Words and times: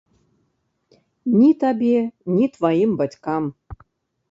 Ні 1.37 1.51
табе, 1.65 1.95
ні 2.35 2.51
тваім 2.57 2.99
бацькам. 3.05 3.43